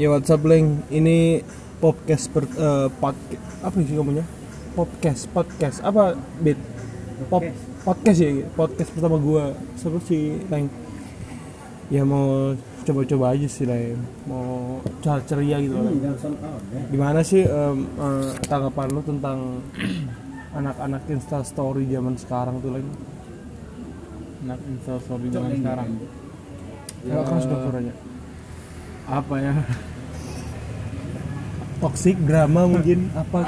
Ya 0.00 0.08
WhatsApp 0.08 0.42
link 0.48 0.88
ini 0.88 1.44
podcast 1.78 2.32
per, 2.32 2.48
eh, 2.48 2.88
pod- 2.96 3.18
apa 3.60 3.74
sih 3.76 3.94
ngomongnya? 3.94 4.24
Podcast, 4.72 5.28
podcast 5.28 5.84
apa 5.84 6.16
bit? 6.40 6.56
Pop, 7.28 7.44
podcast 7.84 8.18
ya, 8.18 8.30
podcast 8.56 8.88
pertama 8.90 9.20
gua 9.20 9.52
seru 9.76 10.00
sih, 10.00 10.40
Leng. 10.48 10.66
Ya 11.92 12.02
mau 12.02 12.56
coba-coba 12.82 13.36
aja 13.36 13.46
sih, 13.46 13.68
Leng. 13.68 14.00
Mau 14.24 14.80
cer- 15.04 15.22
ceria 15.28 15.60
gitu, 15.60 15.76
Leng. 15.76 16.00
Gimana 16.88 17.20
sih 17.20 17.44
em, 17.44 17.78
eh, 17.84 18.32
tanggapan 18.48 18.88
lu 18.90 19.02
tentang 19.04 19.60
anak-anak 20.52 21.04
Insta 21.12 21.44
Story 21.44 21.84
zaman 21.86 22.16
sekarang 22.16 22.58
tuh, 22.64 22.72
Leng? 22.74 22.88
Anak 24.42 24.58
instastory 24.66 25.30
zaman 25.30 25.54
sekarang. 25.54 25.88
Ya, 27.06 27.22
keras 27.22 27.44
dong 27.46 27.60
suaranya. 27.62 27.94
Apa 29.08 29.34
ya? 29.38 29.54
Toxic 31.82 32.16
drama 32.22 32.60
mungkin 32.72 33.10
apa? 33.14 33.38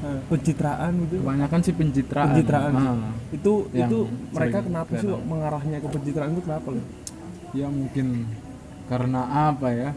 Eh, 0.00 0.20
pencitraan 0.32 0.92
gitu. 1.04 1.14
Kebanyakan 1.20 1.58
sih 1.60 1.74
pencitraan. 1.76 2.26
pencitraan 2.32 2.70
sih. 2.72 2.88
Ah, 2.88 3.12
itu 3.36 3.52
itu 3.72 3.98
mereka 4.32 4.58
kenapa 4.64 4.90
sih 4.96 5.08
mengarahnya 5.08 5.76
ke 5.80 5.88
pencitraan 5.92 6.30
itu 6.32 6.42
kenapa 6.44 6.68
loh 6.72 6.86
ya 7.50 7.66
mungkin 7.66 8.30
karena 8.86 9.20
apa 9.52 9.68
ya? 9.74 9.90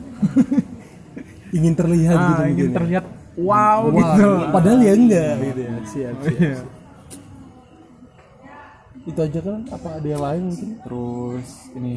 ingin 1.57 1.73
terlihat 1.77 2.17
gitu 2.17 2.41
ah, 2.41 2.45
ingin 2.49 2.49
mungkin 2.49 2.67
ya? 2.67 2.75
terlihat 2.81 3.05
wow, 3.37 3.79
Wah, 3.93 4.17
gitu. 4.17 4.29
padahal 4.49 4.79
ya 4.81 4.93
enggak 4.97 5.33
gitu 5.37 5.61
ya 5.61 5.73
siap 5.85 6.13
Oh, 6.17 6.23
siap, 6.25 6.33
iya. 6.41 6.53
siap. 6.57 6.82
Itu 9.03 9.19
aja 9.19 9.39
kan? 9.43 9.59
Apa 9.67 9.99
ada 9.99 10.07
yang 10.07 10.23
lain 10.23 10.41
mungkin? 10.47 10.69
Terus 10.79 11.47
ini 11.75 11.93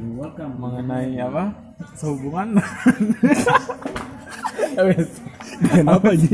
mengenai 0.62 1.16
apa? 1.18 1.44
Sehubungan. 1.96 2.56
Dengan 5.62 5.94
apa 5.94 6.16
aja 6.16 6.32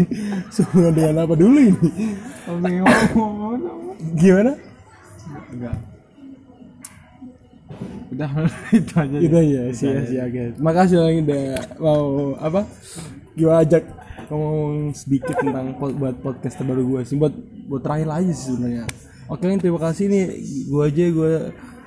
hubungan 0.63 0.93
dengan 0.95 1.17
apa 1.27 1.35
dulu 1.35 1.59
ini? 1.59 1.91
Gimana? 4.15 4.53
Enggak. 5.53 5.77
Udah 8.09 8.31
itu 8.79 8.93
aja. 8.97 9.17
itu 9.21 9.37
aja 9.37 9.61
siap 9.77 10.03
siap 10.09 10.29
guys 10.33 10.55
makasih 10.57 10.97
lagi 11.03 11.21
udah 11.29 11.43
mau 11.77 12.03
apa? 12.41 12.65
Gua 13.37 13.61
ajak 13.61 13.85
ngomong 14.33 14.97
sedikit 14.97 15.37
tentang 15.37 15.77
pod- 15.77 15.95
buat 15.99 16.17
podcast 16.23 16.57
terbaru 16.57 16.83
gue 16.89 17.01
sih. 17.05 17.17
Buat 17.21 17.35
buat 17.69 17.83
terakhir 17.85 18.09
aja 18.09 18.33
sih 18.33 18.55
sebenarnya 18.55 18.87
oke 19.29 19.45
terima 19.61 19.81
kasih 19.81 20.05
nih. 20.09 20.27
Gua 20.69 20.89
aja 20.89 21.05
gua 21.13 21.33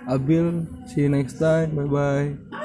Abil. 0.06 0.66
See 0.90 1.06
you 1.06 1.12
next 1.12 1.38
time. 1.38 1.74
Bye 1.78 1.90
bye 1.90 2.61